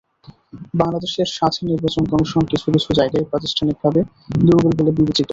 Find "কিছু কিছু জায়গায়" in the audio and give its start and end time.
2.51-3.25